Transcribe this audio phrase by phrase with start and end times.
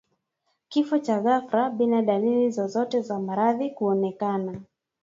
[0.69, 4.61] Kifo cha ghafla bila dalili zozote za maradhi kuonekana